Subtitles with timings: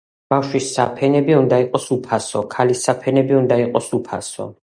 [0.33, 2.43] ბავშვის საფენები უნდა იყოს უფასო.
[2.55, 4.53] ქალის საფენები უნდა იყოს უფასო.